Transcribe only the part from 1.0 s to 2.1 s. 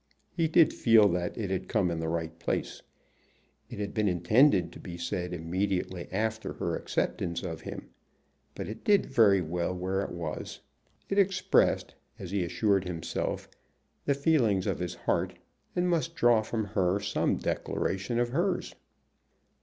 that it had come in the